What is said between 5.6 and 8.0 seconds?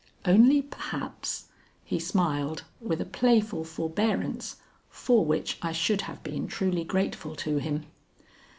I should have been truly grateful to him.